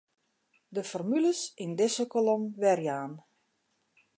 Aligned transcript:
De 0.75 0.83
formules 0.91 1.41
yn 1.63 1.71
dizze 1.79 2.05
kolom 2.13 2.43
werjaan. 2.61 3.13